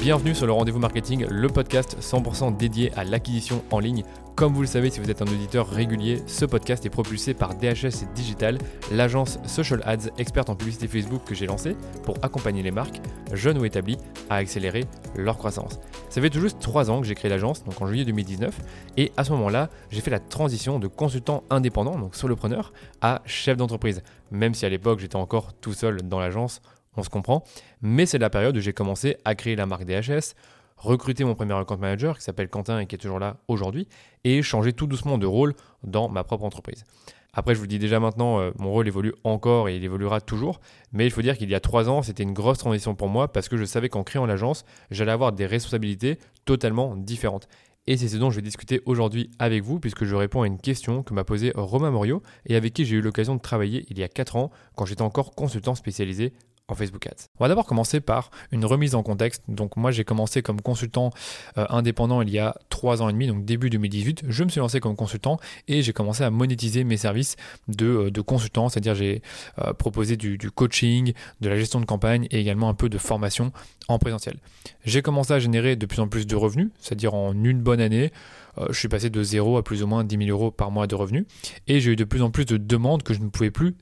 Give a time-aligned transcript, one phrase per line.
[0.00, 4.04] Bienvenue sur le Rendez-vous Marketing, le podcast 100% dédié à l'acquisition en ligne.
[4.36, 7.54] Comme vous le savez si vous êtes un auditeur régulier, ce podcast est propulsé par
[7.54, 8.58] DHS Digital,
[8.92, 11.74] l'agence Social Ads experte en publicité Facebook que j'ai lancée
[12.04, 13.00] pour accompagner les marques,
[13.32, 13.96] jeunes ou établies,
[14.28, 14.84] à accélérer
[15.16, 15.80] leur croissance.
[16.10, 18.54] Ça fait tout juste 3 ans que j'ai créé l'agence, donc en juillet 2019,
[18.98, 23.56] et à ce moment-là, j'ai fait la transition de consultant indépendant, donc solopreneur, à chef
[23.56, 24.02] d'entreprise.
[24.30, 26.60] Même si à l'époque j'étais encore tout seul dans l'agence,
[26.96, 27.44] on se comprend,
[27.82, 30.34] mais c'est la période où j'ai commencé à créer la marque DHS,
[30.76, 33.88] recruter mon premier account manager qui s'appelle Quentin et qui est toujours là aujourd'hui,
[34.24, 36.84] et changer tout doucement de rôle dans ma propre entreprise.
[37.38, 40.58] Après, je vous dis déjà maintenant, euh, mon rôle évolue encore et il évoluera toujours.
[40.92, 43.30] Mais il faut dire qu'il y a trois ans, c'était une grosse transition pour moi
[43.30, 47.46] parce que je savais qu'en créant l'agence, j'allais avoir des responsabilités totalement différentes.
[47.86, 50.58] Et c'est ce dont je vais discuter aujourd'hui avec vous, puisque je réponds à une
[50.58, 53.98] question que m'a posée Romain Morio et avec qui j'ai eu l'occasion de travailler il
[53.98, 56.32] y a 4 ans, quand j'étais encore consultant spécialisé
[56.74, 57.28] Facebook Ads.
[57.38, 59.42] On va d'abord commencer par une remise en contexte.
[59.48, 61.10] Donc moi j'ai commencé comme consultant
[61.58, 64.24] euh, indépendant il y a 3 ans et demi, donc début 2018.
[64.28, 67.36] Je me suis lancé comme consultant et j'ai commencé à monétiser mes services
[67.68, 69.22] de, euh, consultant, c'est-à-dire j'ai
[69.58, 73.52] euh, proposé du, coaching, de la gestion de campagne et également un peu de formation
[73.88, 74.38] en présentiel.
[74.84, 78.10] J'ai commencé à générer de plus en plus de revenus, c'est-à-dire en une bonne année.
[78.70, 80.94] Je suis passé de 0 à plus ou moins 10 000 euros par mois de
[80.94, 81.26] revenus.
[81.68, 83.74] Et j'ai eu de plus en plus de demandes que je ne pouvais plus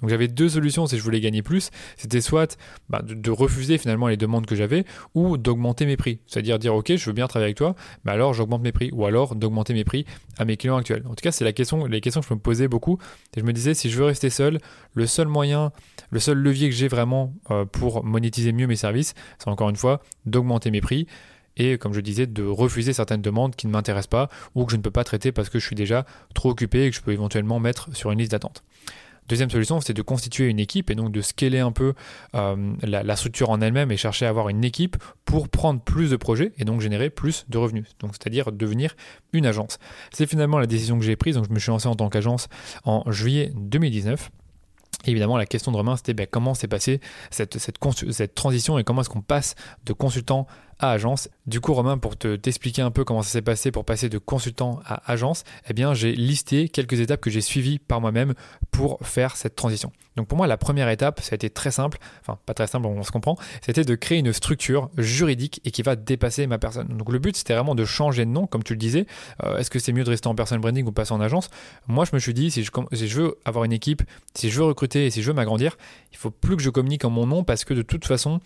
[0.00, 1.70] Donc j'avais deux solutions si je voulais gagner plus.
[1.96, 4.84] C'était soit bah, de, refuser finalement les demandes que j'avais
[5.14, 6.20] ou d'augmenter mes prix.
[6.26, 8.90] C'est-à-dire dire ok je veux bien travailler avec toi, mais alors j'augmente mes prix.
[8.92, 10.06] Ou alors d'augmenter mes prix
[10.38, 11.02] à mes clients actuels.
[11.06, 12.98] En tout cas c'est la question, les questions que je me posais beaucoup.
[13.36, 14.58] Et je me disais si je veux rester seul,
[14.94, 15.72] le seul moyen,
[16.10, 19.76] le seul levier que j'ai vraiment euh, pour monétiser mieux mes services, c'est encore une
[19.76, 21.06] fois d'augmenter mes prix
[21.56, 24.76] et comme je disais de refuser certaines demandes qui ne m'intéressent pas ou que je
[24.76, 27.12] ne peux pas traiter parce que je suis déjà trop occupé et que je peux
[27.12, 28.62] éventuellement mettre sur une liste d'attente.
[29.28, 31.94] Deuxième solution, c'est de constituer une équipe et donc de scaler un peu
[32.34, 36.16] euh, la, structure en elle-même et chercher à avoir une équipe pour prendre plus de
[36.16, 37.86] projets et donc générer plus de revenus.
[38.00, 38.94] Donc c'est-à-dire devenir
[39.32, 39.78] une agence.
[40.12, 41.36] C'est finalement la décision que j'ai prise.
[41.36, 42.48] Donc je me suis lancé en tant qu'agence
[42.84, 44.30] en juillet 2019
[45.04, 47.00] évidemment, la question de Romain, c'était ben, comment s'est passée
[47.30, 49.54] cette, cette, transition et comment est-ce qu'on passe
[49.84, 50.46] de consultant
[50.78, 51.28] à agence.
[51.46, 54.18] Du coup, Romain, pour te t'expliquer un peu comment ça s'est passé pour passer de
[54.18, 58.34] consultant à agence, eh bien, j'ai listé quelques étapes que j'ai suivies par moi-même
[58.70, 59.92] pour faire cette transition.
[60.16, 62.86] Donc pour moi, la première étape, ça a été très simple, enfin pas très simple,
[62.86, 66.88] on se comprend, c'était de créer une structure juridique et qui va dépasser ma personne.
[66.88, 69.06] Donc le but, c'était vraiment de changer de nom, comme tu le disais.
[69.44, 71.50] Euh, est-ce que c'est mieux de rester en personal branding ou passer en agence?
[71.86, 74.02] Moi, je me suis dit, si je, si je veux avoir une équipe,
[74.34, 75.76] si je veux recruter et si je veux m'agrandir,
[76.12, 78.40] il faut plus que je communique en mon nom parce que de toute façon,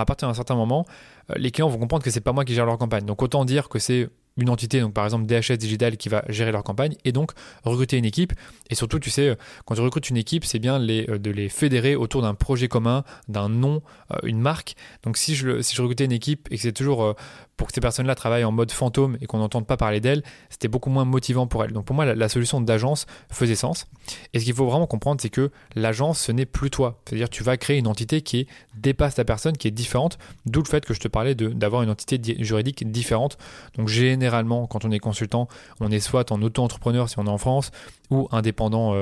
[0.00, 0.84] à partir d'un certain moment,
[1.30, 3.04] euh, les clients vont comprendre que c'est pas moi qui gère leur campagne.
[3.04, 6.52] Donc autant dire que c'est une entité, donc par exemple DHS Digital qui va gérer
[6.52, 7.32] leur campagne et donc
[7.64, 8.32] recruter une équipe.
[8.70, 11.94] Et surtout, tu sais, quand tu recrutes une équipe, c'est bien euh, de les fédérer
[11.94, 14.74] autour d'un projet commun, d'un nom, euh, une marque.
[15.02, 17.14] Donc si je, si je recrutais une équipe et que c'est toujours
[17.56, 20.68] pour que ces personnes-là travaillent en mode fantôme et qu'on n'entende pas parler d'elles, c'était
[20.68, 21.72] beaucoup moins motivant pour elles.
[21.72, 23.86] Donc pour moi, la, solution d'agence faisait sens.
[24.32, 27.00] Et ce qu'il faut vraiment comprendre, c'est que l'agence, ce n'est plus toi.
[27.06, 30.68] C'est-à-dire tu vas créer une entité qui dépasse ta personne, qui est différente, d'où le
[30.68, 33.38] fait que je te parlais d'avoir une entité juridique différente.
[33.76, 33.88] Donc
[34.24, 35.48] généralement, quand on est consultant,
[35.80, 37.70] on est soit en auto-entrepreneur si on est en France,
[38.10, 38.94] ou indépendant.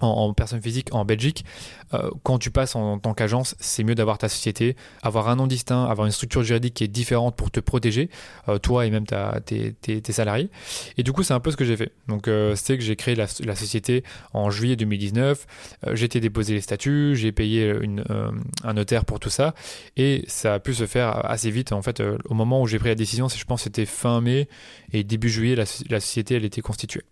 [0.00, 1.44] En, personne physique en Belgique,
[1.94, 5.46] euh, quand tu passes en, tant qu'agence, c'est mieux d'avoir ta société, avoir un nom
[5.46, 8.10] distinct, avoir une structure juridique qui est différente pour te protéger,
[8.48, 10.50] euh, toi et même tes, salariés.
[10.98, 11.92] Et du coup, c'est un peu ce que j'ai fait.
[12.08, 15.46] Donc, euh, c'est que j'ai créé la, société en juillet 2019,
[15.94, 17.72] j'ai été déposé les statuts, j'ai payé
[18.64, 19.54] un notaire pour tout ça,
[19.96, 21.72] et ça a pu se faire assez vite.
[21.72, 24.48] En fait, au moment où j'ai pris la décision, je pense c'était fin mai,
[24.92, 27.02] et début juillet, la, la société, elle était constituée.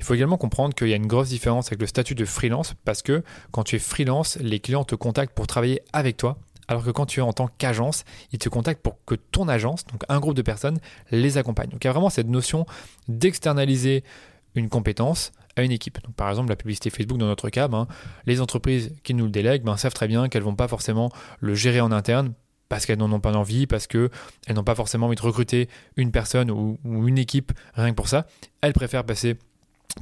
[0.00, 2.74] Il faut également comprendre qu'il y a une grosse différence avec le statut de freelance
[2.84, 3.22] parce que
[3.52, 6.38] quand tu es freelance, les clients te contactent pour travailler avec toi.
[6.68, 9.84] Alors que quand tu es en tant qu'agence, ils te contactent pour que ton agence,
[9.86, 10.78] donc un groupe de personnes,
[11.10, 11.68] les accompagne.
[11.68, 12.64] Donc il y a vraiment cette notion
[13.08, 14.04] d'externaliser
[14.54, 16.02] une compétence à une équipe.
[16.02, 17.86] Donc, par exemple, la publicité Facebook, dans notre cas, ben,
[18.24, 21.10] les entreprises qui nous le délèguent ben, savent très bien qu'elles ne vont pas forcément
[21.40, 22.32] le gérer en interne
[22.68, 24.10] parce qu'elles n'en ont pas envie, parce qu'elles
[24.54, 28.08] n'ont pas forcément envie de recruter une personne ou, ou une équipe rien que pour
[28.08, 28.26] ça.
[28.60, 29.36] Elles préfèrent passer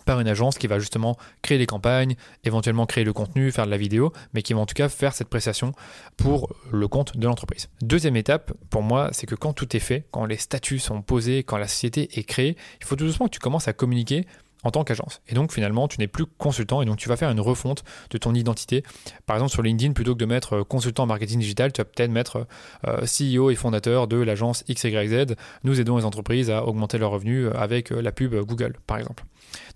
[0.04, 3.70] par une agence qui va justement créer des campagnes, éventuellement créer le contenu, faire de
[3.70, 5.72] la vidéo, mais qui va en tout cas faire cette prestation
[6.16, 7.68] pour le compte de l'entreprise.
[7.82, 11.42] Deuxième étape, pour moi, c'est que quand tout est fait, quand les statuts sont posés,
[11.42, 14.26] quand la société est créée, il faut tout doucement que tu commences à communiquer
[14.64, 15.20] en tant qu'agence.
[15.28, 18.18] Et donc finalement, tu n'es plus consultant et donc tu vas faire une refonte de
[18.18, 18.82] ton identité.
[19.26, 22.10] Par exemple, sur LinkedIn, plutôt que de mettre euh, consultant marketing digital, tu vas peut-être
[22.10, 22.46] mettre
[22.86, 25.36] euh, CEO et fondateur de l'agence XYZ.
[25.64, 29.24] Nous aidons les entreprises à augmenter leurs revenus euh, avec la pub Google, par exemple.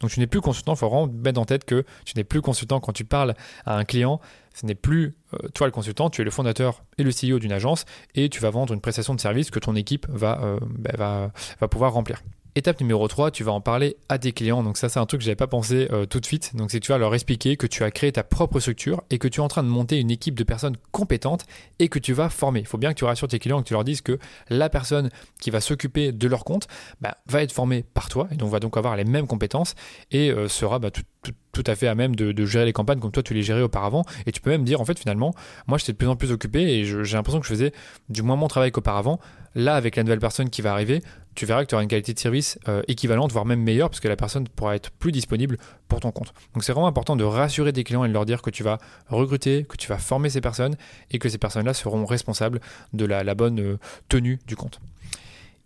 [0.00, 2.42] Donc tu n'es plus consultant, il faut vraiment mettre en tête que tu n'es plus
[2.42, 3.34] consultant quand tu parles
[3.64, 4.20] à un client.
[4.52, 5.14] Ce n'est plus
[5.54, 8.50] toi le consultant, tu es le fondateur et le CEO d'une agence et tu vas
[8.50, 12.22] vendre une prestation de service que ton équipe va, bah, va, va pouvoir remplir.
[12.54, 14.62] Étape numéro 3, tu vas en parler à tes clients.
[14.62, 16.54] Donc ça c'est un truc que j'avais pas pensé euh, tout de suite.
[16.54, 19.18] Donc c'est que tu vas leur expliquer que tu as créé ta propre structure et
[19.18, 21.46] que tu es en train de monter une équipe de personnes compétentes
[21.78, 22.60] et que tu vas former.
[22.60, 24.18] Il faut bien que tu rassures tes clients et que tu leur dises que
[24.50, 25.08] la personne
[25.40, 26.68] qui va s'occuper de leur compte
[27.00, 29.74] bah, va être formée par toi et donc va donc avoir les mêmes compétences
[30.10, 33.22] et euh, sera bah, tout, à fait à même de, gérer les campagnes comme toi
[33.22, 34.04] tu les gérais auparavant.
[34.26, 35.32] Et tu peux même dire en fait finalement,
[35.66, 37.72] moi j'étais de plus en plus occupé et j'ai l'impression que je faisais
[38.10, 39.20] du moins mon travail qu'auparavant.
[39.54, 41.02] Là avec la nouvelle personne qui va arriver,
[41.34, 44.00] tu verras que tu auras une qualité de service euh, équivalente, voire même meilleure, parce
[44.00, 45.58] que la personne pourra être plus disponible
[45.88, 46.32] pour ton compte.
[46.54, 48.78] Donc c'est vraiment important de rassurer tes clients et de leur dire que tu vas
[49.08, 50.76] recruter, que tu vas former ces personnes
[51.10, 52.60] et que ces personnes-là seront responsables
[52.92, 54.80] de la, bonne euh, tenue du compte.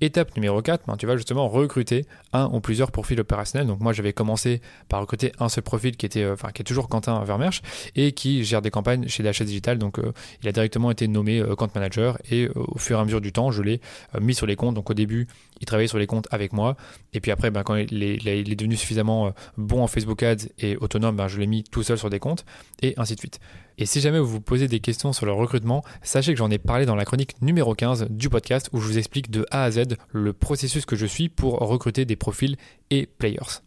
[0.02, 2.04] Étape numéro 4, ben, tu vas justement recruter
[2.34, 3.66] un ou plusieurs profils opérationnels.
[3.66, 4.60] Donc moi j'avais commencé
[4.90, 7.62] par recruter un seul profil qui était, euh, enfin qui est toujours Quentin Vermersch
[7.94, 9.78] et qui gère des campagnes chez DHS Digital.
[9.78, 9.98] Donc
[10.42, 13.50] il a directement été nommé compte manager et au fur et à mesure du temps
[13.50, 13.80] je l'ai
[14.20, 14.74] mis sur les comptes.
[14.74, 15.28] Donc au début
[15.60, 16.76] il travaillait sur les comptes avec moi
[17.12, 21.16] et puis après ben, quand il est, devenu suffisamment bon en Facebook Ads et autonome,
[21.16, 22.44] ben, je l'ai mis tout seul sur des comptes
[22.82, 23.40] et ainsi de suite.
[23.78, 26.58] Et si jamais vous vous posez des questions sur le recrutement, sachez que j'en ai
[26.58, 29.70] parlé dans la chronique numéro 15 du podcast où je vous explique de A à
[29.70, 32.56] Z le processus que je suis pour recruter des profils
[32.90, 33.60] et players.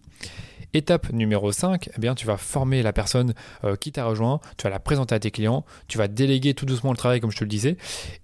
[0.74, 3.33] Étape numéro 5, eh bien, tu vas former la personne
[3.63, 6.66] euh, qui t'a rejoint, tu vas la présenter à tes clients, tu vas déléguer tout
[6.68, 7.75] doucement le travail comme je te le disais.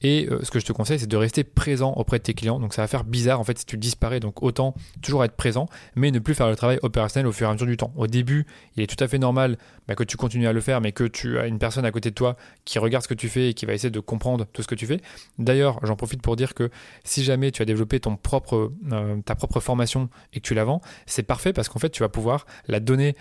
[0.01, 2.59] Et euh, ce que je te conseille, c'est de rester présent auprès de tes clients.
[2.59, 4.19] Donc ça va faire bizarre en fait si tu disparais.
[4.19, 7.49] Donc autant toujours être présent, mais ne plus faire le travail opérationnel au fur et
[7.49, 7.93] à mesure du temps.
[7.95, 8.45] Au début,
[8.75, 9.57] il est tout à fait normal
[9.87, 12.11] bah, que tu continues à le faire, mais que tu as une personne à côté
[12.11, 14.61] de toi qui regarde ce que tu fais et qui va essayer de comprendre tout
[14.61, 15.01] ce que tu fais.
[15.39, 16.69] D'ailleurs, j'en profite pour dire que
[17.03, 20.63] si jamais tu as développé ton propre, euh, ta propre formation et que tu la
[20.63, 22.34] vends, c'est parfait parce qu'en fait, tu vas pouvoir
[22.67, 23.15] la donner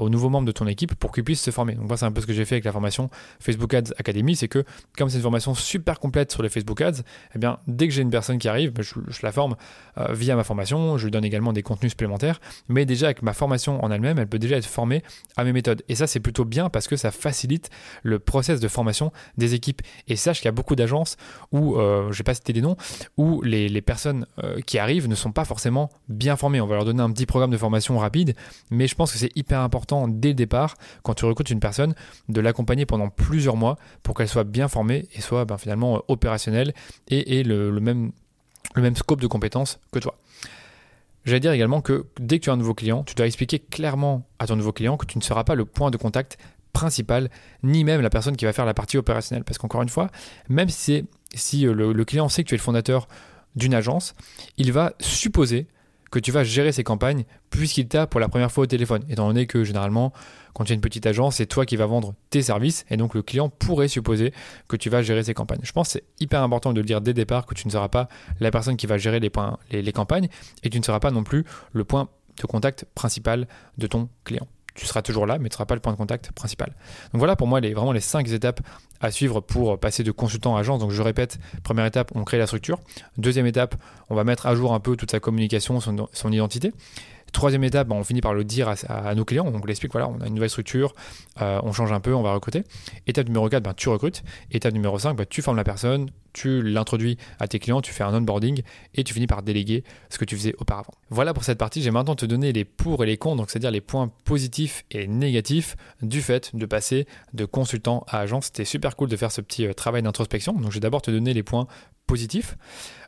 [0.00, 1.74] aux nouveaux membres de ton équipe pour qu'ils puissent se former.
[1.74, 4.34] Donc moi, c'est un peu ce que j'ai fait avec la formation Facebook Ads Academy,
[4.34, 4.64] c'est que
[4.96, 7.02] comme c'est une formation super complète sur les Facebook Ads,
[7.34, 9.56] eh bien, dès que j'ai une personne qui arrive, je, la forme
[9.98, 13.32] euh, via ma formation, je lui donne également des contenus supplémentaires, mais déjà avec ma
[13.34, 15.02] formation en elle-même, elle peut déjà être formée
[15.36, 15.82] à mes méthodes.
[15.88, 17.70] Et ça, c'est plutôt bien parce que ça facilite
[18.02, 19.82] le process de formation des équipes.
[20.06, 21.16] Et sache qu'il y a beaucoup d'agences
[21.52, 22.76] où, euh, je vais pas citer des noms,
[23.16, 26.60] où les, personnes euh, qui arrivent ne sont pas forcément bien formées.
[26.60, 28.34] On va leur donner un petit programme de formation rapide
[28.70, 31.94] mais je pense que c'est hyper important dès le départ, quand tu recrutes une personne,
[32.28, 36.00] de l'accompagner pendant plusieurs mois pour qu'elle soit bien formée et soit ben, finalement euh,
[36.08, 36.74] opérationnelle
[37.08, 38.12] et ait le, même,
[38.96, 40.16] scope de compétences que toi.
[41.24, 44.26] J'allais dire également que dès que tu as un nouveau client, tu dois expliquer clairement
[44.38, 46.38] à ton nouveau client que tu ne seras pas le point de contact
[46.72, 47.28] principal,
[47.62, 49.44] ni même la personne qui va faire la partie opérationnelle.
[49.44, 50.08] Parce qu'encore une fois,
[50.48, 51.04] même si,
[51.34, 53.08] si euh, le client sait que tu es le fondateur
[53.56, 54.14] d'une agence,
[54.56, 55.66] il va supposer
[56.10, 59.04] que tu vas gérer ces campagnes puisqu'il t'a pour la première fois au téléphone.
[59.08, 60.12] Étant donné que généralement,
[60.54, 63.14] quand tu as une petite agence, c'est toi qui vas vendre tes services et donc
[63.14, 64.32] le client pourrait supposer
[64.68, 65.60] que tu vas gérer ces campagnes.
[65.62, 67.88] Je pense que c'est hyper important de dire dès le départ que tu ne seras
[67.88, 68.08] pas
[68.40, 70.28] la personne qui va gérer les, points, les campagnes
[70.62, 72.08] et tu ne seras pas non plus le point
[72.40, 74.46] de contact principal de ton client
[74.78, 76.68] tu seras toujours là, mais tu ne seras pas le point de contact principal.
[77.12, 78.60] Donc voilà pour moi les, vraiment les cinq étapes
[79.00, 80.80] à suivre pour passer de consultant à agence.
[80.80, 82.78] Donc je répète, première étape, on crée la structure.
[83.16, 83.74] Deuxième étape,
[84.08, 86.72] on va mettre à jour un peu toute sa communication, son identité.
[87.32, 89.46] Troisième étape, bah, on finit par le dire à, nos clients.
[89.46, 90.94] On l'explique, voilà, on a une nouvelle structure,
[91.40, 92.64] euh, on change un peu, on va recruter.
[93.06, 94.22] Étape numéro 4, bah, tu recrutes.
[94.50, 98.04] Étape numéro 5, bah, tu formes la personne, tu l'introduis à tes clients, tu fais
[98.04, 98.62] un onboarding
[98.94, 100.92] et tu finis par déléguer ce que tu faisais auparavant.
[101.10, 101.82] Voilà pour cette partie.
[101.82, 105.06] J'ai maintenant te donner les pour et les contre, donc c'est-à-dire les points positifs et
[105.06, 108.40] négatifs du fait de passer de consultant à agent.
[108.42, 110.52] C'était super cool de faire ce petit euh, travail d'introspection.
[110.52, 111.66] Donc je vais d'abord te donner les points
[112.06, 112.56] positifs.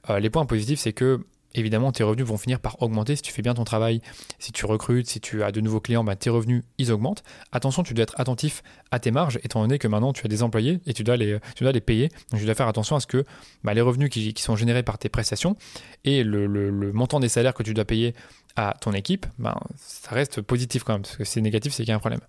[0.09, 3.33] Euh, les points positifs, c'est que évidemment, tes revenus vont finir par augmenter si tu
[3.33, 4.01] fais bien ton travail,
[4.39, 7.23] si tu recrutes, si tu as de nouveaux clients, bah, tes revenus, ils augmentent.
[7.53, 10.43] Attention, tu dois être attentif à tes marges, étant donné que maintenant tu as des
[10.43, 12.09] employés et tu dois les, tu dois les payer.
[12.31, 13.25] Donc, tu dois faire attention à ce que
[13.65, 15.57] bah, les revenus qui, sont générés par tes prestations
[16.05, 18.15] et le, montant des salaires que tu dois payer
[18.57, 21.83] à ton équipe, bah, ça reste positif quand même, parce que si c'est négatif, c'est
[21.83, 22.21] qu'il y a un problème.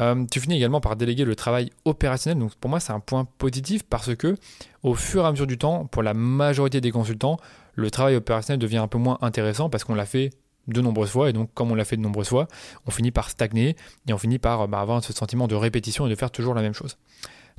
[0.00, 2.38] Euh, tu finis également par déléguer le travail opérationnel.
[2.38, 4.36] Donc pour moi, c'est un point positif parce que
[4.82, 7.38] au fur et à mesure du temps, pour la majorité des consultants,
[7.76, 10.30] le travail opérationnel devient un peu moins intéressant parce qu'on l'a fait
[10.66, 12.48] de nombreuses fois et donc comme on l'a fait de nombreuses fois,
[12.86, 13.76] on finit par stagner
[14.08, 16.62] et on finit par bah, avoir ce sentiment de répétition et de faire toujours la
[16.62, 16.98] même chose.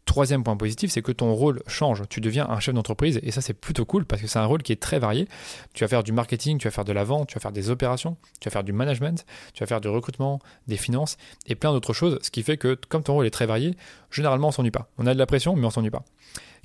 [0.05, 2.03] Troisième point positif, c'est que ton rôle change.
[2.09, 4.63] Tu deviens un chef d'entreprise et ça c'est plutôt cool parce que c'est un rôle
[4.63, 5.27] qui est très varié.
[5.73, 7.69] Tu vas faire du marketing, tu vas faire de la vente, tu vas faire des
[7.69, 11.73] opérations, tu vas faire du management, tu vas faire du recrutement, des finances et plein
[11.73, 12.19] d'autres choses.
[12.21, 13.75] Ce qui fait que comme ton rôle est très varié,
[14.09, 14.89] généralement on s'ennuie pas.
[14.97, 16.05] On a de la pression mais on s'ennuie pas.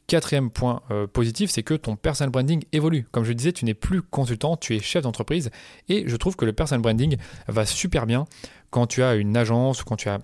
[0.07, 3.07] Quatrième point euh, positif, c'est que ton personal branding évolue.
[3.13, 5.51] Comme je disais, tu n'es plus consultant, tu es chef d'entreprise.
[5.89, 7.17] Et je trouve que le personal branding
[7.49, 8.27] va super bien
[8.71, 10.19] quand tu as une agence ou quand tu as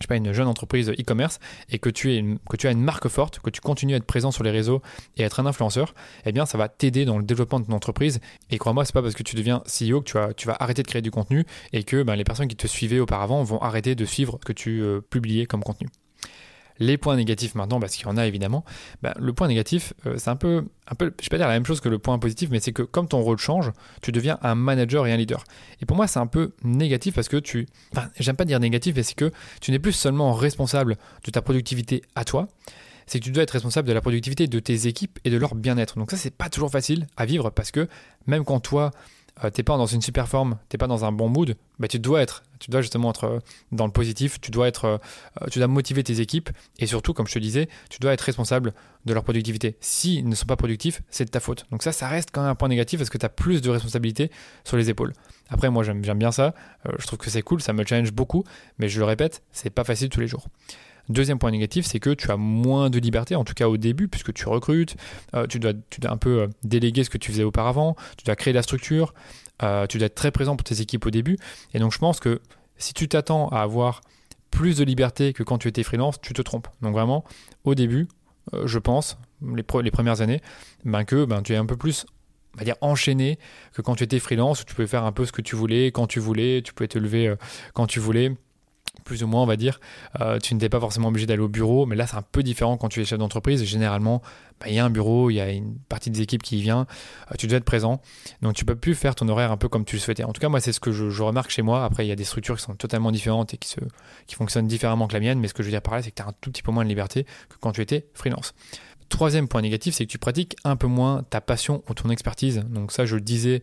[0.00, 2.80] je sais pas, une jeune entreprise e-commerce et que tu, es que tu as une
[2.80, 4.80] marque forte, que tu continues à être présent sur les réseaux
[5.18, 8.20] et être un influenceur, eh bien ça va t'aider dans le développement de ton entreprise.
[8.50, 10.82] Et crois-moi, c'est pas parce que tu deviens CEO que tu vas, tu vas arrêter
[10.82, 13.94] de créer du contenu et que ben, les personnes qui te suivaient auparavant vont arrêter
[13.94, 15.88] de suivre ce que tu euh, publiais comme contenu.
[16.80, 18.64] Les points négatifs maintenant, parce qu'il y en a évidemment,
[19.02, 21.54] bah, le point négatif, euh, c'est un peu, un peu, je vais pas dire la
[21.54, 23.70] même chose que le point positif, mais c'est que comme ton rôle change,
[24.02, 25.44] tu deviens un manager et un leader.
[25.80, 28.94] Et pour moi, c'est un peu négatif parce que tu, enfin, j'aime pas dire négatif,
[28.96, 32.48] mais c'est que tu n'es plus seulement responsable de ta productivité à toi,
[33.06, 35.56] c'est que tu dois être responsable de la productivité de tes équipes et de leur
[35.56, 35.98] bien-être.
[35.98, 37.88] Donc ça, c'est pas toujours facile à vivre parce que
[38.26, 38.92] même quand toi,
[39.44, 41.98] euh, t'es pas dans une super forme, t'es pas dans un bon mood, bah, tu
[41.98, 43.38] dois être, tu dois justement être euh,
[43.72, 44.98] dans le positif, tu dois être, euh,
[45.50, 48.74] tu dois motiver tes équipes et surtout, comme je te disais, tu dois être responsable
[49.06, 49.76] de leur productivité.
[49.80, 51.66] S'ils ne sont pas productifs, c'est de ta faute.
[51.70, 53.70] Donc ça, ça reste quand même un point négatif parce que tu as plus de
[53.70, 54.30] responsabilités
[54.64, 55.12] sur les épaules.
[55.48, 56.54] Après, moi, j'aime bien ça,
[56.98, 58.44] je trouve que c'est cool, ça me challenge beaucoup,
[58.78, 60.46] mais je le répète, c'est pas facile tous les jours.
[61.10, 64.06] Deuxième point négatif, c'est que tu as moins de liberté, en tout cas au début,
[64.06, 64.94] puisque tu recrutes,
[65.34, 65.72] euh, tu, dois,
[66.04, 69.12] un peu euh, déléguer ce que tu faisais auparavant, tu dois créer la structure,
[69.64, 71.36] euh, tu dois être très présent pour tes équipes au début.
[71.74, 72.40] Et donc je pense que
[72.76, 74.02] si tu t'attends à avoir
[74.52, 76.68] plus de liberté que quand tu étais freelance, tu te trompes.
[76.80, 77.24] Donc vraiment,
[77.64, 78.06] au début,
[78.64, 80.40] je pense, les, premières années,
[80.84, 82.06] ben que ben, tu es un peu plus
[82.60, 83.38] on va enchaîné
[83.74, 85.92] que quand tu étais freelance où tu pouvais faire un peu ce que tu voulais,
[85.92, 87.34] quand tu voulais, tu pouvais te lever
[87.74, 88.34] quand tu voulais
[89.04, 89.80] plus ou moins, on va dire.
[90.20, 92.76] Euh, tu n'étais pas forcément obligé d'aller au bureau, mais là, c'est un peu différent
[92.76, 93.64] quand tu es chef d'entreprise.
[93.64, 94.22] Généralement,
[94.60, 96.62] bah, il y a un bureau, il y a une partie des équipes qui y
[96.62, 96.86] vient,
[97.30, 98.00] euh, tu dois être présent.
[98.42, 100.24] Donc, tu peux plus faire ton horaire un peu comme tu le souhaitais.
[100.24, 101.84] En tout cas, moi, c'est ce que je, remarque chez moi.
[101.84, 103.74] Après, il y a des structures qui sont totalement différentes et qui,
[104.26, 106.10] qui fonctionnent différemment que la mienne, mais ce que je veux dire par là, c'est
[106.10, 108.54] que tu as un tout petit peu moins de liberté que quand tu étais freelance.
[109.08, 112.64] Troisième point négatif, c'est que tu pratiques un peu moins ta passion ou ton expertise.
[112.68, 113.62] Donc ça, je le disais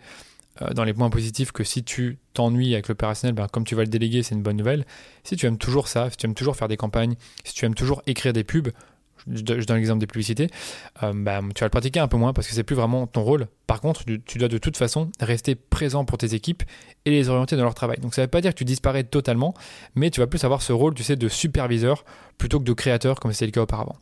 [0.73, 3.89] dans les points positifs que si tu t'ennuies avec l'opérationnel, ben, comme tu vas le
[3.89, 4.85] déléguer, c'est une bonne nouvelle.
[5.23, 7.75] Si tu aimes toujours ça, si tu aimes toujours faire des campagnes, si tu aimes
[7.75, 8.69] toujours écrire des pubs,
[9.33, 10.49] je, donne l'exemple des publicités,
[11.03, 13.23] euh, ben, tu vas le pratiquer un peu moins parce que c'est plus vraiment ton
[13.23, 13.47] rôle.
[13.65, 16.63] Par contre, tu, dois de toute façon rester présent pour tes équipes
[17.05, 17.97] et les orienter dans leur travail.
[17.99, 19.53] Donc ça ne veut pas dire que tu disparais totalement,
[19.95, 22.05] mais tu vas plus avoir ce rôle, tu sais, de superviseur
[22.37, 23.97] plutôt que de créateur comme c'était le cas auparavant.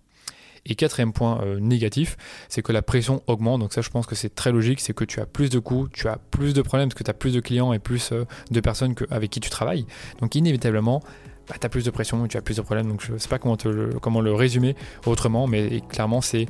[0.66, 2.18] Et quatrième point euh, négatif,
[2.50, 3.60] c'est que la pression augmente.
[3.60, 5.88] Donc ça, je pense que c'est très logique, c'est que tu as plus de coûts,
[5.92, 8.26] tu as plus de problèmes parce que tu as plus de clients et plus euh,
[8.52, 9.86] de personnes avec qui tu travailles.
[10.22, 11.02] Donc inévitablement,
[11.48, 12.88] bah, tu as plus de pression tu as plus de problèmes.
[12.88, 16.48] Donc je ne sais pas comment, le, comment le résumer autrement, mais clairement, c'est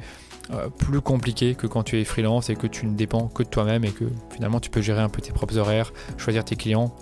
[0.51, 3.49] euh, plus compliqué que quand tu es freelance et que tu ne dépends que de
[3.49, 6.95] toi-même et que finalement tu peux gérer un peu tes propres horaires, choisir tes clients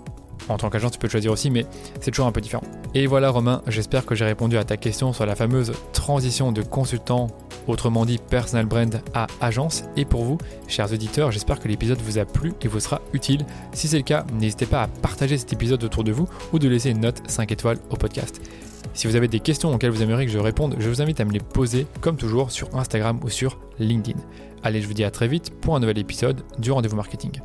[0.49, 1.65] en tant qu'agent, tu peux le choisir aussi, mais
[2.01, 2.63] c'est toujours un peu différent.
[2.93, 6.61] Et voilà Romain, j'espère que j'ai répondu à ta question sur la fameuse transition de
[6.61, 7.27] consultant,
[7.67, 9.83] autrement dit personal brand à agence.
[9.95, 13.45] Et pour vous, chers auditeurs, j'espère que l'épisode vous a plu et vous sera utile.
[13.73, 16.67] Si c'est le cas, n'hésitez pas à partager cet épisode autour de vous ou de
[16.67, 18.41] laisser une note 5 étoiles au podcast.
[18.93, 21.25] Si vous avez des questions auxquelles vous aimeriez que je réponde, je vous invite à
[21.25, 24.19] me les poser comme toujours sur Instagram ou sur LinkedIn.
[24.61, 27.41] Allez, je vous dis à très vite pour un nouvel épisode du rendez-vous marketing.